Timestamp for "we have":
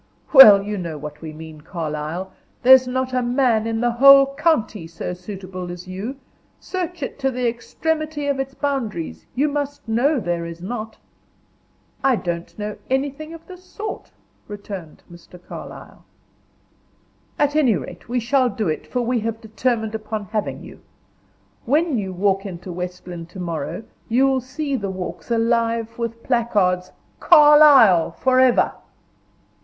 19.01-19.39